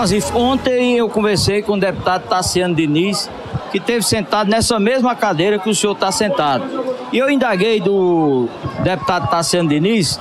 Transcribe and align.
Asif, 0.00 0.32
ontem 0.34 0.96
eu 0.96 1.10
conversei 1.10 1.60
com 1.60 1.74
o 1.74 1.78
deputado 1.78 2.26
Tassiano 2.26 2.74
Diniz, 2.74 3.30
que 3.70 3.76
esteve 3.76 4.02
sentado 4.02 4.48
nessa 4.48 4.80
mesma 4.80 5.14
cadeira 5.14 5.58
que 5.58 5.68
o 5.68 5.74
senhor 5.74 5.92
está 5.92 6.10
sentado. 6.10 6.64
E 7.12 7.18
eu 7.18 7.28
indaguei 7.28 7.80
do 7.80 8.48
deputado 8.82 9.28
Tassiano 9.28 9.68
Diniz 9.68 10.18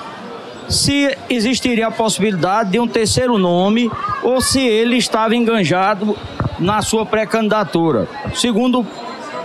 se 0.67 1.15
existiria 1.29 1.87
a 1.87 1.91
possibilidade 1.91 2.71
de 2.71 2.79
um 2.79 2.87
terceiro 2.87 3.37
nome 3.37 3.89
ou 4.21 4.41
se 4.41 4.59
ele 4.59 4.97
estava 4.97 5.33
enganjado 5.33 6.15
na 6.59 6.81
sua 6.81 7.05
pré-candidatura. 7.05 8.05
Segundo 8.35 8.85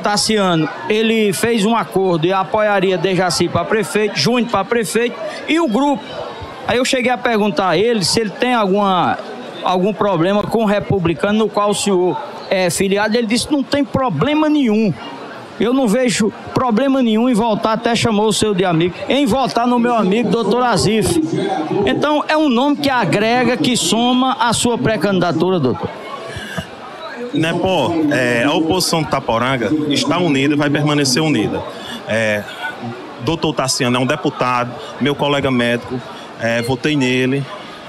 Tassiano, 0.03 0.69
ele 0.89 1.33
fez 1.33 1.65
um 1.65 1.77
acordo 1.77 2.27
e 2.27 2.33
apoiaria 2.33 2.99
Dejaci 2.99 3.49
para 3.49 3.65
prefeito, 3.65 4.19
Júnior 4.19 4.51
para 4.51 4.65
prefeito 4.65 5.17
e 5.49 5.61
o 5.61 5.69
grupo. 5.69 6.03
Aí 6.67 6.79
eu 6.79 6.85
cheguei 6.85 7.13
a 7.13 7.19
perguntar 7.19 7.69
a 7.69 7.79
ele 7.79 8.05
se 8.05 8.21
ele 8.21 8.31
tem 8.31 8.53
alguma, 8.53 9.19
algum 9.65 9.93
problema 9.93 10.43
com 10.43 10.63
o 10.63 10.67
republicano 10.67 11.41
no 11.41 11.49
qual 11.49 11.71
o 11.71 11.75
senhor 11.75 12.17
é 12.51 12.71
filiado. 12.71 13.17
Ele 13.17 13.27
disse: 13.27 13.51
não 13.51 13.63
tem 13.63 13.85
problema 13.85 14.49
nenhum. 14.49 14.93
Eu 15.59 15.73
não 15.73 15.87
vejo 15.87 16.33
problema 16.53 17.01
nenhum 17.01 17.29
em 17.29 17.35
voltar, 17.35 17.75
até 17.75 17.95
chamou 17.95 18.27
o 18.27 18.33
seu 18.33 18.55
de 18.55 18.65
amigo, 18.65 18.95
em 19.09 19.25
voltar 19.25 19.67
no 19.67 19.79
meu 19.79 19.95
amigo, 19.95 20.29
doutor 20.29 20.65
Azif. 20.65 21.21
Então, 21.87 22.25
é 22.27 22.37
um 22.37 22.49
nome 22.49 22.77
que 22.77 22.91
agrega, 22.91 23.57
que 23.57 23.77
soma 23.77 24.37
a 24.41 24.53
sua 24.53 24.77
pré-candidatura, 24.77 25.61
doutor. 25.61 25.89
Né, 27.33 27.53
pô, 27.53 27.93
é, 28.13 28.45
a 28.45 28.53
oposição 28.53 29.03
de 29.03 29.11
Taporanga 29.11 29.71
está 29.89 30.19
unida 30.19 30.55
e 30.55 30.57
vai 30.57 30.71
permanecer 30.71 31.23
unida. 31.23 31.63
É, 32.09 32.43
doutor 33.25 33.53
Tassiano 33.55 33.97
é 33.97 34.01
um 34.01 34.07
deputado, 34.07 34.73
meu 35.01 35.15
colega 35.15 35.51
médico, 35.51 36.01
é, 36.41 36.63
votei 36.63 36.97
nele. 36.97 37.45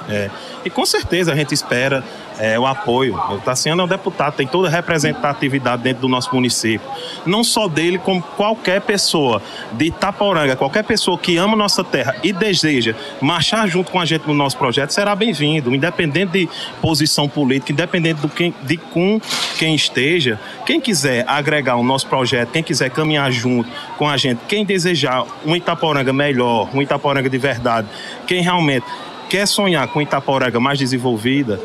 É, 0.08 0.30
e 0.66 0.70
com 0.70 0.86
certeza 0.86 1.32
a 1.32 1.36
gente 1.36 1.54
espera 1.54 2.04
é, 2.40 2.60
o 2.60 2.66
apoio. 2.66 3.16
O 3.16 3.38
Tassiano 3.38 3.82
é 3.82 3.86
um 3.86 3.88
deputado, 3.88 4.36
tem 4.36 4.48
toda 4.48 4.68
a 4.68 4.72
representatividade 4.72 5.84
dentro 5.84 6.02
do 6.02 6.10
nosso 6.10 6.34
município. 6.34 6.86
Não 7.26 7.44
só 7.44 7.68
dele, 7.68 7.98
como 7.98 8.22
qualquer 8.22 8.82
pessoa 8.82 9.42
de 9.74 9.86
Itaporanga, 9.86 10.56
qualquer 10.56 10.84
pessoa 10.84 11.18
que 11.18 11.38
ama 11.38 11.56
nossa 11.56 11.84
terra 11.84 12.16
e 12.24 12.34
deseja 12.34 12.96
marchar 13.22 13.68
junto 13.68 13.92
com 13.92 14.00
a 14.00 14.06
gente 14.06 14.28
no 14.28 14.34
nosso 14.34 14.58
projeto, 14.58 14.90
será 14.90 15.16
bem-vindo, 15.16 15.74
independente 15.74 16.32
de 16.32 16.50
posição 16.82 17.30
política, 17.30 17.72
independente 17.72 18.22
do 18.22 18.30
quem, 18.30 18.54
de 18.64 18.78
com 18.78 19.22
quem 19.58 19.76
esteja. 19.76 20.40
Quem 20.66 20.82
quiser 20.82 21.24
agregar 21.28 21.76
o 21.76 21.84
nosso 21.84 22.08
projeto, 22.08 22.50
quem 22.50 22.64
quiser 22.64 22.90
caminhar 22.90 23.32
junto 23.32 23.70
com 23.98 24.10
a 24.10 24.18
gente, 24.18 24.42
quem 24.48 24.66
desejar 24.66 25.26
um 25.46 25.56
Itaporanga 25.56 26.12
melhor, 26.12 26.70
um 26.74 26.82
Itaporanga 26.82 27.30
de 27.30 27.38
verdade, 27.38 27.88
quem 28.26 28.42
realmente 28.42 28.86
quer 29.30 29.48
sonhar 29.48 29.88
com 29.88 30.02
Itaporanga 30.02 30.60
mais 30.60 30.80
desenvolvida, 30.80 31.60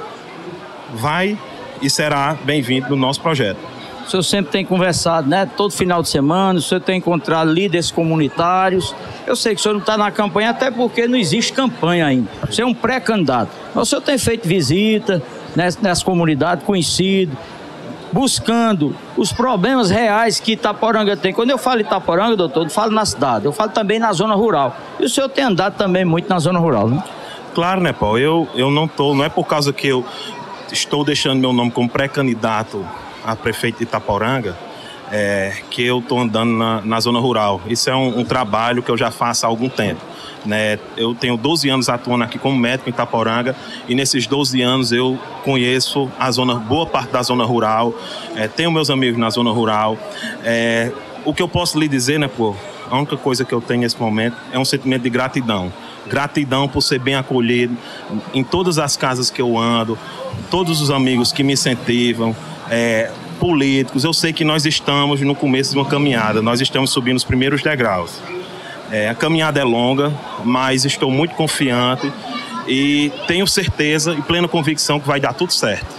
vai 0.95 1.39
e 1.81 1.89
será 1.89 2.37
bem-vindo 2.45 2.91
no 2.91 2.97
nosso 2.97 3.21
projeto. 3.21 3.59
O 4.07 4.11
senhor 4.11 4.23
sempre 4.23 4.51
tem 4.51 4.65
conversado, 4.65 5.29
né? 5.29 5.49
Todo 5.57 5.73
final 5.73 6.03
de 6.03 6.09
semana, 6.09 6.59
o 6.59 6.63
senhor 6.63 6.81
tem 6.81 6.99
encontrado 6.99 7.53
líderes 7.53 7.93
comunitários. 7.93 8.95
Eu 9.25 9.37
sei 9.37 9.55
que 9.55 9.61
o 9.61 9.63
senhor 9.63 9.75
não 9.75 9.81
está 9.81 9.97
na 9.97 10.11
campanha, 10.11 10.51
até 10.51 10.69
porque 10.69 11.07
não 11.07 11.17
existe 11.17 11.53
campanha 11.53 12.07
ainda. 12.07 12.29
Você 12.45 12.63
é 12.63 12.67
um 12.67 12.75
pré-candidato. 12.75 13.53
Mas 13.73 13.83
o 13.83 13.87
senhor 13.87 14.01
tem 14.01 14.19
feito 14.19 14.49
visita 14.49 15.23
nessas, 15.55 15.81
nessas 15.81 16.03
comunidades, 16.03 16.65
conhecido, 16.65 17.37
buscando 18.13 18.97
os 19.17 19.33
problemas 19.33 19.91
reais 19.91 20.41
que 20.41 20.53
Itaporanga 20.53 21.17
tem. 21.17 21.33
Quando 21.33 21.51
eu 21.51 21.59
falo 21.59 21.81
Itaporanga, 21.81 22.35
doutor, 22.35 22.65
eu 22.65 22.71
falo 22.71 22.91
na 22.91 23.05
cidade, 23.05 23.45
eu 23.45 23.53
falo 23.53 23.71
também 23.71 24.01
na 24.01 24.13
zona 24.13 24.35
rural. 24.35 24.77
E 24.99 25.05
o 25.05 25.09
senhor 25.09 25.29
tem 25.29 25.45
andado 25.45 25.77
também 25.77 26.05
muito 26.05 26.29
na 26.29 26.41
zona 26.41 26.59
rural, 26.59 26.89
né? 26.89 27.01
Claro, 27.55 27.81
né, 27.81 27.93
Paulo? 27.93 28.19
Eu, 28.19 28.49
eu 28.55 28.71
não 28.71 28.87
tô, 28.87 29.15
não 29.15 29.25
é 29.25 29.29
por 29.29 29.47
causa 29.47 29.73
que 29.73 29.89
eu 29.89 30.05
estou 30.73 31.05
deixando 31.05 31.41
meu 31.41 31.53
nome 31.53 31.71
como 31.71 31.89
pré-candidato 31.89 32.87
a 33.25 33.35
prefeito 33.35 33.79
de 33.79 33.85
Itaporanga, 33.85 34.57
é, 35.11 35.57
que 35.69 35.85
eu 35.85 35.99
estou 35.99 36.21
andando 36.21 36.53
na, 36.53 36.81
na, 36.83 37.01
zona 37.01 37.19
rural. 37.19 37.61
Isso 37.67 37.91
é 37.91 37.97
um, 37.97 38.21
um, 38.21 38.25
trabalho 38.25 38.83
que 38.83 38.91
eu 38.91 38.97
já 38.97 39.11
faço 39.11 39.45
há 39.45 39.49
algum 39.49 39.69
tempo. 39.69 40.01
Né? 40.45 40.79
Eu 40.97 41.15
tenho 41.15 41.37
12 41.37 41.69
anos 41.69 41.89
atuando 41.89 42.25
aqui 42.25 42.39
como 42.39 42.57
médico 42.57 42.89
em 42.89 42.93
Itaporanga 42.93 43.55
e 43.89 43.95
nesses 43.95 44.27
12 44.27 44.63
anos 44.63 44.93
eu 44.93 45.19
conheço 45.45 46.11
a 46.19 46.31
zona, 46.31 46.55
boa 46.55 46.87
parte 46.87 47.11
da 47.11 47.23
zona 47.23 47.45
rural, 47.45 47.93
é, 48.37 48.47
tenho 48.49 48.71
meus 48.71 48.89
amigos 48.89 49.19
na 49.19 49.29
zona 49.29 49.51
rural. 49.51 49.99
É, 50.45 50.93
o 51.25 51.35
que 51.35 51.43
eu 51.43 51.49
posso 51.49 51.79
lhe 51.79 51.89
dizer, 51.89 52.19
né, 52.19 52.29
pô, 52.29 52.55
a 52.91 52.97
única 52.97 53.17
coisa 53.17 53.45
que 53.45 53.53
eu 53.53 53.61
tenho 53.61 53.81
nesse 53.81 54.01
momento 54.01 54.37
é 54.53 54.59
um 54.59 54.65
sentimento 54.65 55.03
de 55.03 55.11
gratidão. 55.11 55.73
Gratidão 56.09 56.69
por 56.69 56.83
ser 56.83 56.99
bem 56.99 57.15
acolhido 57.15 57.77
em 58.35 58.43
todas 58.43 58.79
as 58.79 58.97
casas 58.97 59.31
que 59.31 59.41
eu 59.41 59.59
ando, 59.59 59.99
todos 60.51 60.81
os 60.81 60.91
amigos 60.91 61.33
que 61.33 61.43
me 61.43 61.53
incentivam, 61.53 62.35
é, 62.69 63.11
políticos. 63.39 64.05
Eu 64.05 64.13
sei 64.13 64.33
que 64.33 64.45
nós 64.45 64.67
estamos 64.67 65.21
no 65.21 65.35
começo 65.35 65.73
de 65.73 65.79
uma 65.79 65.87
caminhada, 65.87 66.43
nós 66.43 66.61
estamos 66.61 66.91
subindo 66.91 67.17
os 67.17 67.25
primeiros 67.25 67.63
degraus. 67.63 68.21
É, 68.91 69.09
a 69.09 69.15
caminhada 69.15 69.61
é 69.61 69.65
longa, 69.65 70.13
mas 70.45 70.85
estou 70.85 71.11
muito 71.11 71.35
confiante 71.35 72.13
e 72.67 73.13
tenho 73.27 73.47
certeza 73.47 74.13
e 74.15 74.23
plena 74.23 74.49
convicção 74.49 74.99
que 74.99 75.07
vai 75.07 75.21
dar 75.21 75.33
tudo 75.33 75.53
certo. 75.53 75.95